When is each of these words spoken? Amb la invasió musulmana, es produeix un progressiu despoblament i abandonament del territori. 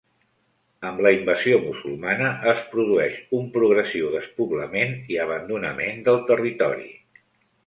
Amb 0.91 1.01
la 1.05 1.09
invasió 1.17 1.59
musulmana, 1.65 2.29
es 2.53 2.63
produeix 2.71 3.19
un 3.41 3.45
progressiu 3.59 4.09
despoblament 4.17 4.97
i 5.17 5.21
abandonament 5.27 6.03
del 6.11 6.23
territori. 6.35 6.91